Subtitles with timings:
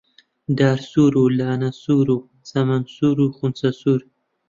[0.57, 2.17] دار سوور و لالە سوور و
[2.49, 4.01] چەمەن سوور و خونچە سوور